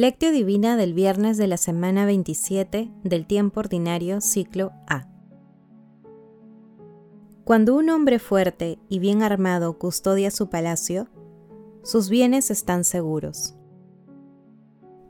Lectio 0.00 0.32
Divina 0.32 0.78
del 0.78 0.94
viernes 0.94 1.36
de 1.36 1.46
la 1.46 1.58
semana 1.58 2.06
27 2.06 2.90
del 3.04 3.26
tiempo 3.26 3.60
ordinario 3.60 4.22
ciclo 4.22 4.72
A. 4.88 5.06
Cuando 7.44 7.76
un 7.76 7.90
hombre 7.90 8.18
fuerte 8.18 8.78
y 8.88 8.98
bien 8.98 9.22
armado 9.22 9.78
custodia 9.78 10.30
su 10.30 10.48
palacio, 10.48 11.08
sus 11.82 12.08
bienes 12.08 12.50
están 12.50 12.84
seguros. 12.84 13.56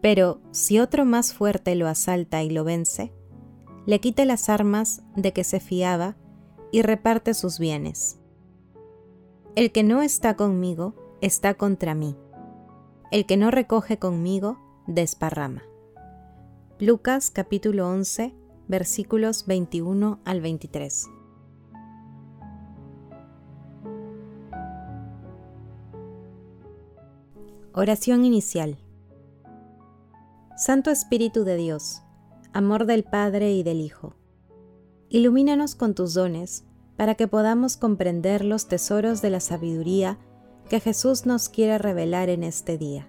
Pero 0.02 0.40
si 0.50 0.80
otro 0.80 1.04
más 1.04 1.34
fuerte 1.34 1.76
lo 1.76 1.86
asalta 1.86 2.42
y 2.42 2.50
lo 2.50 2.64
vence, 2.64 3.12
le 3.86 4.00
quita 4.00 4.24
las 4.24 4.48
armas 4.48 5.04
de 5.14 5.32
que 5.32 5.44
se 5.44 5.60
fiaba 5.60 6.16
y 6.72 6.82
reparte 6.82 7.34
sus 7.34 7.60
bienes. 7.60 8.18
El 9.54 9.70
que 9.70 9.84
no 9.84 10.02
está 10.02 10.34
conmigo 10.34 10.96
está 11.20 11.54
contra 11.54 11.94
mí. 11.94 12.16
El 13.12 13.24
que 13.24 13.36
no 13.36 13.52
recoge 13.52 13.96
conmigo 13.96 14.58
desparrama. 14.86 15.62
Lucas 16.78 17.30
capítulo 17.30 17.88
11 17.88 18.34
versículos 18.68 19.46
21 19.46 20.20
al 20.24 20.40
23. 20.40 21.08
Oración 27.72 28.24
inicial. 28.24 28.78
Santo 30.56 30.90
Espíritu 30.90 31.44
de 31.44 31.56
Dios, 31.56 32.02
amor 32.52 32.86
del 32.86 33.04
Padre 33.04 33.52
y 33.52 33.62
del 33.62 33.80
Hijo, 33.80 34.14
ilumínanos 35.08 35.74
con 35.74 35.94
tus 35.94 36.14
dones 36.14 36.64
para 36.96 37.14
que 37.14 37.28
podamos 37.28 37.76
comprender 37.76 38.44
los 38.44 38.68
tesoros 38.68 39.22
de 39.22 39.30
la 39.30 39.40
sabiduría 39.40 40.18
que 40.68 40.80
Jesús 40.80 41.26
nos 41.26 41.48
quiere 41.48 41.78
revelar 41.78 42.28
en 42.28 42.44
este 42.44 42.76
día. 42.76 43.08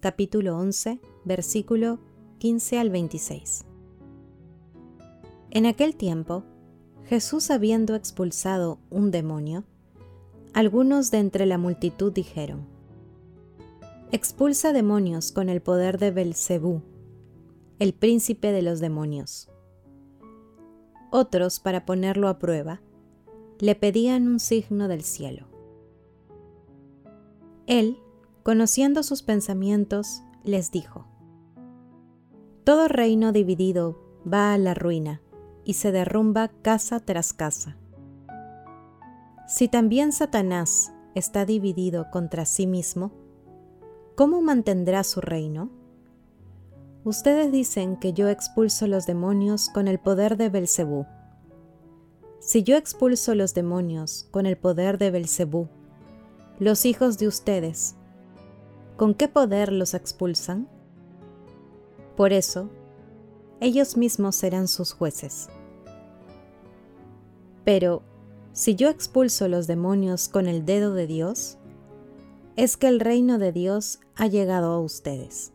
capítulo 0.00 0.58
11, 0.58 1.00
versículo 1.24 1.98
15 2.38 2.78
al 2.78 2.90
26. 2.90 3.64
En 5.50 5.66
aquel 5.66 5.96
tiempo, 5.96 6.44
Jesús 7.04 7.50
habiendo 7.50 7.94
expulsado 7.94 8.78
un 8.90 9.10
demonio, 9.10 9.64
algunos 10.52 11.10
de 11.10 11.18
entre 11.18 11.46
la 11.46 11.58
multitud 11.58 12.12
dijeron: 12.12 12.66
Expulsa 14.12 14.72
demonios 14.72 15.32
con 15.32 15.48
el 15.48 15.62
poder 15.62 15.98
de 15.98 16.10
Belcebú, 16.10 16.82
el 17.78 17.94
príncipe 17.94 18.52
de 18.52 18.62
los 18.62 18.80
demonios. 18.80 19.48
Otros, 21.10 21.60
para 21.60 21.86
ponerlo 21.86 22.28
a 22.28 22.38
prueba, 22.38 22.82
le 23.58 23.74
pedían 23.74 24.28
un 24.28 24.40
signo 24.40 24.88
del 24.88 25.02
cielo. 25.02 25.46
Él, 27.66 27.98
conociendo 28.46 29.02
sus 29.02 29.24
pensamientos, 29.24 30.22
les 30.44 30.70
dijo, 30.70 31.04
Todo 32.62 32.86
reino 32.86 33.32
dividido 33.32 33.98
va 34.24 34.54
a 34.54 34.58
la 34.58 34.72
ruina 34.72 35.20
y 35.64 35.74
se 35.74 35.90
derrumba 35.90 36.52
casa 36.62 37.00
tras 37.00 37.32
casa. 37.32 37.76
Si 39.48 39.66
también 39.66 40.12
Satanás 40.12 40.92
está 41.16 41.44
dividido 41.44 42.06
contra 42.12 42.46
sí 42.46 42.68
mismo, 42.68 43.10
¿cómo 44.14 44.40
mantendrá 44.42 45.02
su 45.02 45.20
reino? 45.20 45.68
Ustedes 47.02 47.50
dicen 47.50 47.96
que 47.96 48.12
yo 48.12 48.28
expulso 48.28 48.86
los 48.86 49.06
demonios 49.06 49.70
con 49.70 49.88
el 49.88 49.98
poder 49.98 50.36
de 50.36 50.50
Belcebú 50.50 51.04
si 52.38 52.62
yo 52.62 52.76
expulso 52.76 53.34
los 53.34 53.54
demonios 53.54 54.28
con 54.30 54.46
el 54.46 54.56
poder 54.56 54.98
de 54.98 55.10
Belcebú, 55.10 55.66
los 56.60 56.86
hijos 56.86 57.18
de 57.18 57.26
ustedes, 57.26 57.96
¿con 58.96 59.14
qué 59.14 59.28
poder 59.28 59.72
los 59.72 59.94
expulsan? 59.94 60.68
Por 62.16 62.32
eso, 62.32 62.70
ellos 63.60 63.96
mismos 63.96 64.36
serán 64.36 64.68
sus 64.68 64.92
jueces. 64.92 65.48
Pero, 67.64 68.02
si 68.52 68.74
yo 68.74 68.88
expulso 68.88 69.48
los 69.48 69.66
demonios 69.66 70.28
con 70.28 70.46
el 70.46 70.64
dedo 70.64 70.94
de 70.94 71.06
Dios, 71.06 71.58
es 72.56 72.76
que 72.76 72.88
el 72.88 73.00
reino 73.00 73.38
de 73.38 73.52
Dios 73.52 74.00
ha 74.14 74.26
llegado 74.26 74.72
a 74.72 74.80
ustedes. 74.80 75.52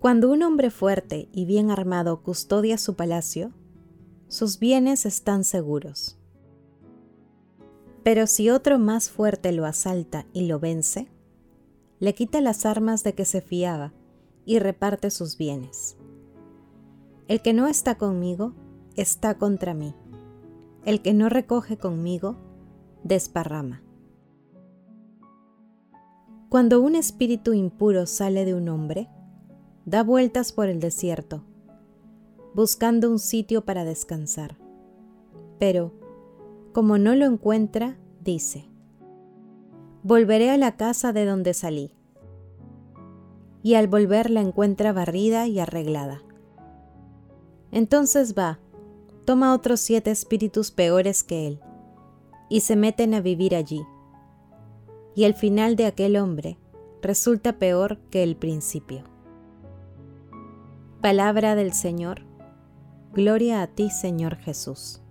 Cuando 0.00 0.30
un 0.30 0.42
hombre 0.42 0.70
fuerte 0.70 1.28
y 1.32 1.44
bien 1.44 1.70
armado 1.70 2.22
custodia 2.22 2.78
su 2.78 2.94
palacio, 2.94 3.52
sus 4.28 4.58
bienes 4.58 5.06
están 5.06 5.44
seguros. 5.44 6.17
Pero 8.08 8.26
si 8.26 8.48
otro 8.48 8.78
más 8.78 9.10
fuerte 9.10 9.52
lo 9.52 9.66
asalta 9.66 10.24
y 10.32 10.46
lo 10.46 10.58
vence, 10.58 11.08
le 12.00 12.14
quita 12.14 12.40
las 12.40 12.64
armas 12.64 13.04
de 13.04 13.12
que 13.12 13.26
se 13.26 13.42
fiaba 13.42 13.92
y 14.46 14.60
reparte 14.60 15.10
sus 15.10 15.36
bienes. 15.36 15.98
El 17.26 17.42
que 17.42 17.52
no 17.52 17.66
está 17.66 17.98
conmigo 17.98 18.54
está 18.96 19.36
contra 19.36 19.74
mí. 19.74 19.94
El 20.86 21.02
que 21.02 21.12
no 21.12 21.28
recoge 21.28 21.76
conmigo 21.76 22.38
desparrama. 23.04 23.82
Cuando 26.48 26.80
un 26.80 26.94
espíritu 26.94 27.52
impuro 27.52 28.06
sale 28.06 28.46
de 28.46 28.54
un 28.54 28.70
hombre, 28.70 29.10
da 29.84 30.02
vueltas 30.02 30.52
por 30.52 30.70
el 30.70 30.80
desierto 30.80 31.44
buscando 32.54 33.10
un 33.10 33.18
sitio 33.18 33.66
para 33.66 33.84
descansar. 33.84 34.56
Pero, 35.58 35.92
como 36.78 36.96
no 36.96 37.16
lo 37.16 37.26
encuentra, 37.26 37.96
dice, 38.22 38.64
Volveré 40.04 40.52
a 40.52 40.56
la 40.56 40.76
casa 40.76 41.12
de 41.12 41.24
donde 41.24 41.52
salí. 41.52 41.92
Y 43.64 43.74
al 43.74 43.88
volver 43.88 44.30
la 44.30 44.42
encuentra 44.42 44.92
barrida 44.92 45.48
y 45.48 45.58
arreglada. 45.58 46.22
Entonces 47.72 48.36
va, 48.38 48.60
toma 49.24 49.54
otros 49.54 49.80
siete 49.80 50.12
espíritus 50.12 50.70
peores 50.70 51.24
que 51.24 51.48
él, 51.48 51.60
y 52.48 52.60
se 52.60 52.76
meten 52.76 53.12
a 53.12 53.20
vivir 53.20 53.56
allí. 53.56 53.84
Y 55.16 55.24
el 55.24 55.34
final 55.34 55.74
de 55.74 55.86
aquel 55.86 56.16
hombre 56.16 56.58
resulta 57.02 57.58
peor 57.58 57.98
que 58.08 58.22
el 58.22 58.36
principio. 58.36 59.02
Palabra 61.00 61.56
del 61.56 61.72
Señor 61.72 62.22
Gloria 63.14 63.62
a 63.62 63.66
ti, 63.66 63.90
Señor 63.90 64.36
Jesús. 64.36 65.02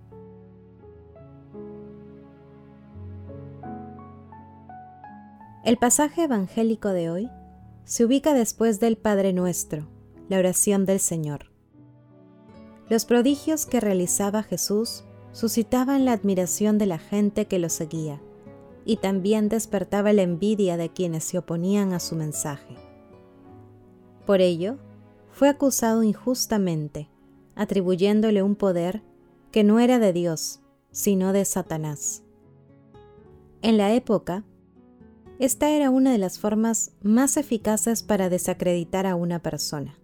El 5.64 5.76
pasaje 5.76 6.24
evangélico 6.24 6.90
de 6.90 7.10
hoy 7.10 7.30
se 7.84 8.04
ubica 8.04 8.32
después 8.32 8.80
del 8.80 8.96
Padre 8.96 9.32
Nuestro, 9.32 9.88
la 10.28 10.38
oración 10.38 10.86
del 10.86 11.00
Señor. 11.00 11.50
Los 12.88 13.04
prodigios 13.04 13.66
que 13.66 13.80
realizaba 13.80 14.42
Jesús 14.42 15.04
suscitaban 15.32 16.04
la 16.04 16.12
admiración 16.12 16.78
de 16.78 16.86
la 16.86 16.98
gente 16.98 17.46
que 17.46 17.58
lo 17.58 17.68
seguía 17.68 18.20
y 18.84 18.96
también 18.96 19.48
despertaba 19.48 20.12
la 20.12 20.22
envidia 20.22 20.76
de 20.76 20.90
quienes 20.90 21.24
se 21.24 21.38
oponían 21.38 21.92
a 21.92 22.00
su 22.00 22.16
mensaje. 22.16 22.76
Por 24.26 24.40
ello, 24.40 24.78
fue 25.32 25.48
acusado 25.48 26.02
injustamente 26.02 27.08
atribuyéndole 27.58 28.44
un 28.44 28.54
poder 28.54 29.02
que 29.50 29.64
no 29.64 29.80
era 29.80 29.98
de 29.98 30.12
Dios, 30.12 30.60
sino 30.92 31.32
de 31.32 31.44
Satanás. 31.44 32.22
En 33.62 33.76
la 33.76 33.92
época, 33.92 34.44
esta 35.38 35.70
era 35.70 35.90
una 35.90 36.12
de 36.12 36.18
las 36.18 36.38
formas 36.38 36.92
más 37.02 37.36
eficaces 37.36 38.02
para 38.02 38.28
desacreditar 38.28 39.06
a 39.06 39.14
una 39.14 39.40
persona. 39.40 39.98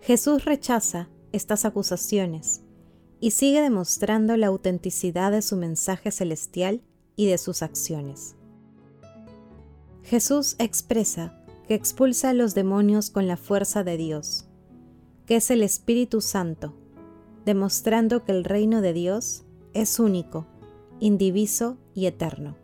Jesús 0.00 0.44
rechaza 0.44 1.08
estas 1.32 1.64
acusaciones 1.64 2.62
y 3.20 3.32
sigue 3.32 3.60
demostrando 3.60 4.36
la 4.36 4.48
autenticidad 4.48 5.30
de 5.30 5.42
su 5.42 5.56
mensaje 5.56 6.10
celestial 6.10 6.82
y 7.16 7.26
de 7.26 7.38
sus 7.38 7.62
acciones. 7.62 8.34
Jesús 10.02 10.56
expresa 10.58 11.44
que 11.68 11.74
expulsa 11.74 12.30
a 12.30 12.34
los 12.34 12.54
demonios 12.54 13.10
con 13.10 13.26
la 13.26 13.36
fuerza 13.36 13.84
de 13.84 13.96
Dios 13.96 14.46
que 15.30 15.36
es 15.36 15.52
el 15.52 15.62
Espíritu 15.62 16.20
Santo, 16.20 16.74
demostrando 17.44 18.24
que 18.24 18.32
el 18.32 18.42
reino 18.42 18.80
de 18.80 18.92
Dios 18.92 19.44
es 19.74 20.00
único, 20.00 20.44
indiviso 21.00 21.78
y 21.94 22.06
eterno. 22.06 22.56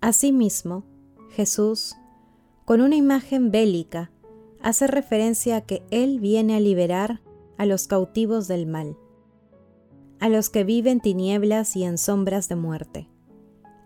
Asimismo, 0.00 0.84
Jesús, 1.30 1.96
con 2.64 2.80
una 2.80 2.96
imagen 2.96 3.50
bélica, 3.50 4.10
hace 4.60 4.86
referencia 4.86 5.56
a 5.56 5.60
que 5.62 5.82
Él 5.90 6.20
viene 6.20 6.56
a 6.56 6.60
liberar 6.60 7.20
a 7.58 7.66
los 7.66 7.86
cautivos 7.86 8.48
del 8.48 8.66
mal, 8.66 8.96
a 10.20 10.28
los 10.28 10.50
que 10.50 10.64
viven 10.64 11.00
tinieblas 11.00 11.76
y 11.76 11.84
en 11.84 11.98
sombras 11.98 12.48
de 12.48 12.56
muerte, 12.56 13.08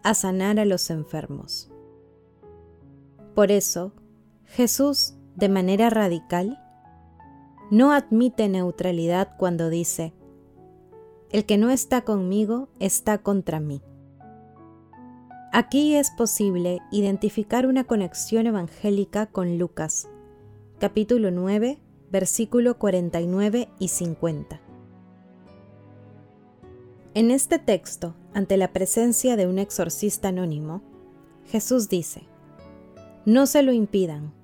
a 0.02 0.14
sanar 0.14 0.58
a 0.58 0.64
los 0.64 0.90
enfermos. 0.90 1.70
Por 3.34 3.50
eso, 3.50 3.92
Jesús, 4.44 5.14
de 5.34 5.48
manera 5.48 5.90
radical, 5.90 6.58
no 7.70 7.92
admite 7.92 8.48
neutralidad 8.48 9.36
cuando 9.36 9.68
dice, 9.68 10.14
el 11.30 11.44
que 11.44 11.58
no 11.58 11.70
está 11.70 12.02
conmigo 12.02 12.68
está 12.78 13.18
contra 13.18 13.60
mí. 13.60 13.82
Aquí 15.52 15.94
es 15.94 16.10
posible 16.10 16.80
identificar 16.90 17.66
una 17.66 17.84
conexión 17.84 18.46
evangélica 18.46 19.26
con 19.26 19.58
Lucas, 19.58 20.08
capítulo 20.78 21.30
9, 21.30 21.78
versículo 22.10 22.78
49 22.78 23.68
y 23.78 23.88
50. 23.88 24.60
En 27.14 27.30
este 27.30 27.58
texto, 27.58 28.14
ante 28.34 28.58
la 28.58 28.74
presencia 28.74 29.36
de 29.36 29.46
un 29.46 29.58
exorcista 29.58 30.28
anónimo, 30.28 30.82
Jesús 31.46 31.88
dice, 31.88 32.24
No 33.24 33.46
se 33.46 33.62
lo 33.62 33.72
impidan, 33.72 34.34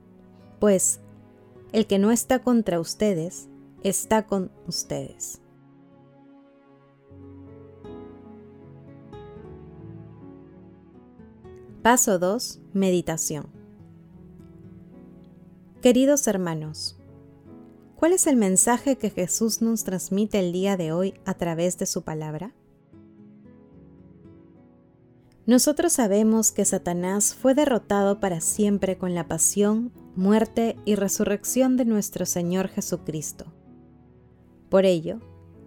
pues 0.58 1.00
el 1.72 1.86
que 1.86 1.98
no 1.98 2.10
está 2.10 2.38
contra 2.38 2.80
ustedes, 2.80 3.50
está 3.82 4.26
con 4.26 4.50
ustedes. 4.66 5.41
Paso 11.82 12.20
2. 12.20 12.60
Meditación. 12.74 13.48
Queridos 15.80 16.28
hermanos, 16.28 16.96
¿cuál 17.96 18.12
es 18.12 18.28
el 18.28 18.36
mensaje 18.36 18.98
que 18.98 19.10
Jesús 19.10 19.62
nos 19.62 19.82
transmite 19.82 20.38
el 20.38 20.52
día 20.52 20.76
de 20.76 20.92
hoy 20.92 21.14
a 21.24 21.34
través 21.34 21.78
de 21.78 21.86
su 21.86 22.02
palabra? 22.02 22.54
Nosotros 25.44 25.94
sabemos 25.94 26.52
que 26.52 26.64
Satanás 26.64 27.34
fue 27.34 27.52
derrotado 27.52 28.20
para 28.20 28.40
siempre 28.40 28.96
con 28.96 29.16
la 29.16 29.26
pasión, 29.26 29.90
muerte 30.14 30.76
y 30.84 30.94
resurrección 30.94 31.76
de 31.76 31.84
nuestro 31.84 32.26
Señor 32.26 32.68
Jesucristo. 32.68 33.46
Por 34.68 34.84
ello, 34.84 35.18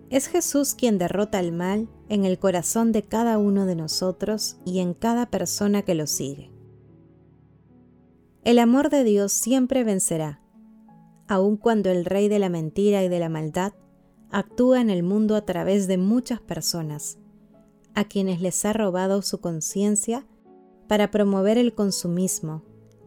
es 0.10 0.28
Jesús 0.28 0.74
quien 0.76 0.98
derrota 0.98 1.40
el 1.40 1.52
mal 1.52 1.90
en 2.10 2.26
el 2.26 2.38
corazón 2.38 2.92
de 2.92 3.04
cada 3.04 3.38
uno 3.38 3.66
de 3.66 3.76
nosotros 3.76 4.58
y 4.66 4.80
en 4.80 4.94
cada 4.94 5.30
persona 5.30 5.82
que 5.82 5.96
lo 5.96 6.08
sigue. 6.08 6.52
El 8.44 8.60
amor 8.60 8.90
de 8.90 9.04
Dios 9.04 9.32
siempre 9.32 9.84
vencerá, 9.84 10.40
aun 11.28 11.58
cuando 11.58 11.90
el 11.90 12.06
rey 12.06 12.28
de 12.28 12.38
la 12.38 12.50
mentira 12.50 13.04
y 13.04 13.10
de 13.10 13.20
la 13.20 13.30
maldad 13.30 13.74
actúa 14.30 14.82
en 14.82 14.90
el 14.90 15.02
mundo 15.02 15.36
a 15.36 15.46
través 15.46 15.88
de 15.88 15.98
muchas 15.98 16.40
personas, 16.42 17.18
a 17.96 18.04
quienes 18.04 18.42
les 18.42 18.64
ha 18.66 18.74
robado 18.74 19.22
su 19.24 19.40
conciencia 19.40 20.28
para 20.88 21.10
promover 21.10 21.58
el 21.58 21.74
consumismo, 21.74 22.64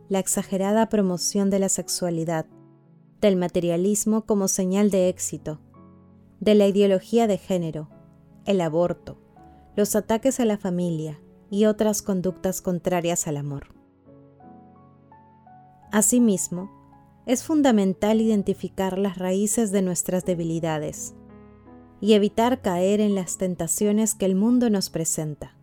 la 0.09 0.19
exagerada 0.19 0.89
promoción 0.89 1.51
de 1.51 1.61
la 1.61 1.69
sexualidad, 1.69 2.47
del 3.21 3.37
materialismo 3.37 4.27
como 4.27 4.49
señal 4.49 4.91
de 4.91 5.09
éxito, 5.09 5.61
de 6.41 6.55
la 6.55 6.67
ideología 6.67 7.27
de 7.27 7.39
género, 7.39 7.89
el 8.45 8.61
aborto, 8.61 9.19
los 9.77 9.95
ataques 9.97 10.41
a 10.41 10.45
la 10.45 10.59
familia 10.59 11.21
y 11.51 11.67
otras 11.67 12.03
conductas 12.03 12.61
contrarias 12.61 13.27
al 13.27 13.37
amor. 13.37 13.75
Asimismo, 15.91 16.71
es 17.27 17.45
fundamental 17.45 18.21
identificar 18.21 18.99
las 18.99 19.19
raíces 19.19 19.71
de 19.71 19.83
nuestras 19.83 20.25
debilidades 20.25 21.15
y 22.01 22.15
evitar 22.15 22.63
caer 22.63 23.01
en 23.01 23.15
las 23.15 23.39
tentaciones 23.39 24.15
que 24.15 24.25
el 24.25 24.35
mundo 24.35 24.71
nos 24.71 24.91
presenta. 24.91 25.57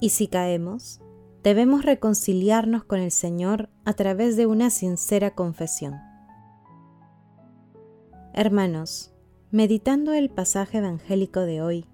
Y 0.00 0.10
si 0.10 0.28
caemos, 0.28 1.00
debemos 1.42 1.84
reconciliarnos 1.84 2.84
con 2.84 2.98
el 2.98 3.10
Señor 3.10 3.68
a 3.84 3.94
través 3.94 4.36
de 4.36 4.46
una 4.46 4.70
sincera 4.70 5.34
confesión. 5.34 5.94
Hermanos, 8.34 9.12
Meditando 9.50 10.12
el 10.12 10.28
pasaje 10.28 10.76
evangélico 10.76 11.40
de 11.40 11.62
hoy 11.62 11.86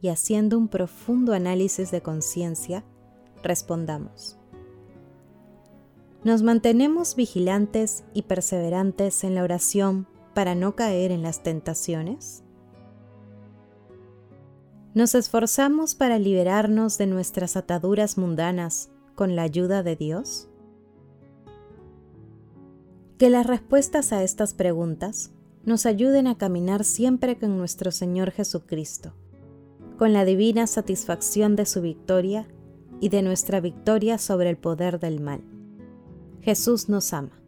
y 0.00 0.08
haciendo 0.08 0.56
un 0.56 0.68
profundo 0.68 1.34
análisis 1.34 1.90
de 1.90 2.00
conciencia, 2.00 2.84
respondamos. 3.42 4.38
¿Nos 6.24 6.42
mantenemos 6.42 7.14
vigilantes 7.14 8.04
y 8.14 8.22
perseverantes 8.22 9.24
en 9.24 9.34
la 9.34 9.42
oración 9.42 10.06
para 10.32 10.54
no 10.54 10.74
caer 10.74 11.10
en 11.10 11.22
las 11.22 11.42
tentaciones? 11.42 12.44
¿Nos 14.94 15.14
esforzamos 15.14 15.94
para 15.94 16.18
liberarnos 16.18 16.96
de 16.96 17.08
nuestras 17.08 17.58
ataduras 17.58 18.16
mundanas 18.16 18.90
con 19.14 19.36
la 19.36 19.42
ayuda 19.42 19.82
de 19.82 19.96
Dios? 19.96 20.48
Que 23.18 23.28
las 23.28 23.46
respuestas 23.46 24.14
a 24.14 24.22
estas 24.22 24.54
preguntas 24.54 25.31
nos 25.64 25.86
ayuden 25.86 26.26
a 26.26 26.36
caminar 26.36 26.84
siempre 26.84 27.38
con 27.38 27.56
nuestro 27.56 27.90
Señor 27.90 28.30
Jesucristo, 28.30 29.14
con 29.96 30.12
la 30.12 30.24
divina 30.24 30.66
satisfacción 30.66 31.54
de 31.56 31.66
su 31.66 31.80
victoria 31.80 32.48
y 33.00 33.08
de 33.08 33.22
nuestra 33.22 33.60
victoria 33.60 34.18
sobre 34.18 34.50
el 34.50 34.56
poder 34.56 34.98
del 34.98 35.20
mal. 35.20 35.42
Jesús 36.40 36.88
nos 36.88 37.12
ama. 37.12 37.42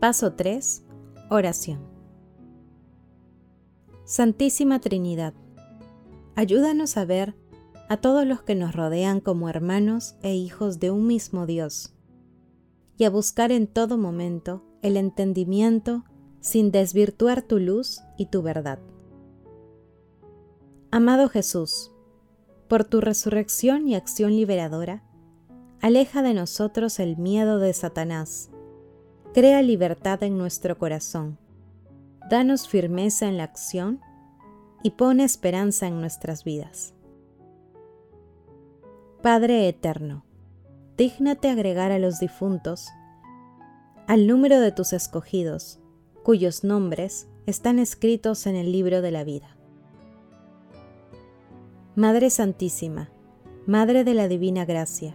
Paso 0.00 0.32
3. 0.32 0.82
Oración. 1.28 1.80
Santísima 4.04 4.80
Trinidad, 4.80 5.34
ayúdanos 6.34 6.96
a 6.96 7.04
ver 7.04 7.36
a 7.90 7.96
todos 7.96 8.24
los 8.24 8.40
que 8.42 8.54
nos 8.54 8.72
rodean 8.72 9.18
como 9.18 9.48
hermanos 9.48 10.14
e 10.22 10.32
hijos 10.32 10.78
de 10.78 10.92
un 10.92 11.08
mismo 11.08 11.44
Dios, 11.44 11.92
y 12.96 13.02
a 13.02 13.10
buscar 13.10 13.50
en 13.50 13.66
todo 13.66 13.98
momento 13.98 14.62
el 14.80 14.96
entendimiento 14.96 16.04
sin 16.38 16.70
desvirtuar 16.70 17.42
tu 17.42 17.58
luz 17.58 18.00
y 18.16 18.26
tu 18.26 18.42
verdad. 18.42 18.78
Amado 20.92 21.28
Jesús, 21.28 21.90
por 22.68 22.84
tu 22.84 23.00
resurrección 23.00 23.88
y 23.88 23.96
acción 23.96 24.36
liberadora, 24.36 25.02
aleja 25.80 26.22
de 26.22 26.32
nosotros 26.32 27.00
el 27.00 27.16
miedo 27.16 27.58
de 27.58 27.72
Satanás, 27.72 28.50
crea 29.34 29.62
libertad 29.62 30.22
en 30.22 30.38
nuestro 30.38 30.78
corazón, 30.78 31.38
danos 32.30 32.68
firmeza 32.68 33.26
en 33.26 33.36
la 33.36 33.42
acción 33.42 34.00
y 34.84 34.90
pone 34.90 35.24
esperanza 35.24 35.88
en 35.88 36.00
nuestras 36.00 36.44
vidas. 36.44 36.94
Padre 39.22 39.68
Eterno, 39.68 40.24
dígnate 40.96 41.50
agregar 41.50 41.92
a 41.92 41.98
los 41.98 42.20
difuntos 42.20 42.88
al 44.06 44.26
número 44.26 44.60
de 44.60 44.72
tus 44.72 44.94
escogidos, 44.94 45.78
cuyos 46.22 46.64
nombres 46.64 47.28
están 47.44 47.78
escritos 47.78 48.46
en 48.46 48.56
el 48.56 48.72
libro 48.72 49.02
de 49.02 49.10
la 49.10 49.22
vida. 49.22 49.58
Madre 51.96 52.30
Santísima, 52.30 53.10
Madre 53.66 54.04
de 54.04 54.14
la 54.14 54.26
Divina 54.26 54.64
Gracia, 54.64 55.14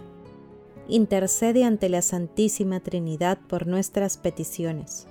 intercede 0.87 1.63
ante 1.63 1.89
la 1.89 2.03
Santísima 2.03 2.81
Trinidad 2.81 3.39
por 3.49 3.65
nuestras 3.65 4.17
peticiones. 4.17 5.07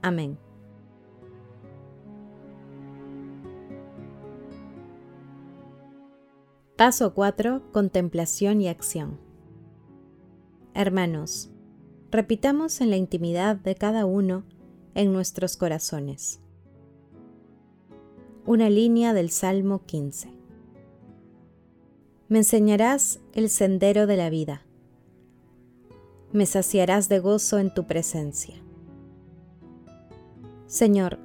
Amén. 0.00 0.38
Paso 6.80 7.12
4. 7.12 7.72
Contemplación 7.72 8.62
y 8.62 8.68
acción. 8.68 9.18
Hermanos, 10.72 11.50
repitamos 12.10 12.80
en 12.80 12.88
la 12.88 12.96
intimidad 12.96 13.56
de 13.56 13.74
cada 13.74 14.06
uno 14.06 14.44
en 14.94 15.12
nuestros 15.12 15.58
corazones. 15.58 16.40
Una 18.46 18.70
línea 18.70 19.12
del 19.12 19.28
Salmo 19.28 19.84
15. 19.84 20.32
Me 22.28 22.38
enseñarás 22.38 23.20
el 23.34 23.50
sendero 23.50 24.06
de 24.06 24.16
la 24.16 24.30
vida. 24.30 24.62
Me 26.32 26.46
saciarás 26.46 27.10
de 27.10 27.18
gozo 27.18 27.58
en 27.58 27.74
tu 27.74 27.86
presencia. 27.86 28.54
Señor, 30.66 31.18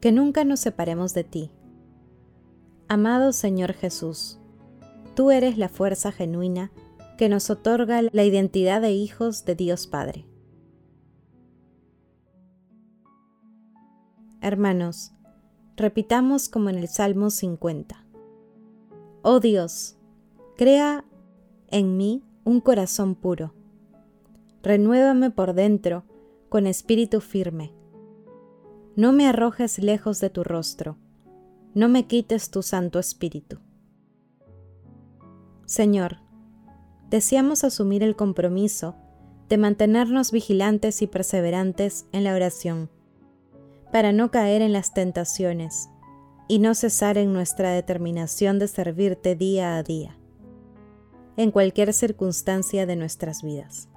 que 0.00 0.12
nunca 0.12 0.44
nos 0.44 0.60
separemos 0.60 1.14
de 1.14 1.24
ti. 1.24 1.50
Amado 2.86 3.32
Señor 3.32 3.72
Jesús, 3.72 4.39
tú 5.20 5.30
eres 5.30 5.58
la 5.58 5.68
fuerza 5.68 6.12
genuina 6.12 6.72
que 7.18 7.28
nos 7.28 7.50
otorga 7.50 8.00
la 8.10 8.24
identidad 8.24 8.80
de 8.80 8.92
hijos 8.92 9.44
de 9.44 9.54
Dios 9.54 9.86
Padre. 9.86 10.24
Hermanos, 14.40 15.12
Repitamos 15.76 16.48
como 16.48 16.70
en 16.70 16.76
el 16.76 16.88
Salmo 16.88 17.28
50. 17.28 18.02
Oh 19.20 19.40
Dios, 19.40 19.98
crea 20.56 21.04
en 21.68 21.98
mí 21.98 22.24
un 22.44 22.62
corazón 22.62 23.14
puro. 23.14 23.52
Renuévame 24.62 25.30
por 25.30 25.52
dentro 25.52 26.04
con 26.48 26.66
espíritu 26.66 27.20
firme. 27.20 27.74
No 28.96 29.12
me 29.12 29.26
arrojes 29.26 29.78
lejos 29.78 30.18
de 30.18 30.30
tu 30.30 30.44
rostro, 30.44 30.96
no 31.74 31.90
me 31.90 32.06
quites 32.06 32.50
tu 32.50 32.62
Santo 32.62 32.98
Espíritu. 32.98 33.58
Señor, 35.70 36.16
deseamos 37.10 37.62
asumir 37.62 38.02
el 38.02 38.16
compromiso 38.16 38.96
de 39.48 39.56
mantenernos 39.56 40.32
vigilantes 40.32 41.00
y 41.00 41.06
perseverantes 41.06 42.06
en 42.10 42.24
la 42.24 42.34
oración, 42.34 42.90
para 43.92 44.10
no 44.10 44.32
caer 44.32 44.62
en 44.62 44.72
las 44.72 44.92
tentaciones 44.94 45.88
y 46.48 46.58
no 46.58 46.74
cesar 46.74 47.18
en 47.18 47.32
nuestra 47.32 47.70
determinación 47.70 48.58
de 48.58 48.66
servirte 48.66 49.36
día 49.36 49.76
a 49.76 49.84
día, 49.84 50.18
en 51.36 51.52
cualquier 51.52 51.92
circunstancia 51.92 52.84
de 52.84 52.96
nuestras 52.96 53.44
vidas. 53.44 53.88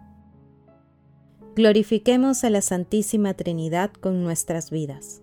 Glorifiquemos 1.56 2.44
a 2.44 2.52
la 2.52 2.62
Santísima 2.62 3.34
Trinidad 3.34 3.92
con 3.94 4.22
nuestras 4.22 4.70
vidas. 4.70 5.23